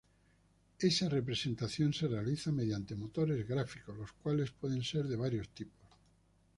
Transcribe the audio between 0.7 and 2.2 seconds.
Esa representación se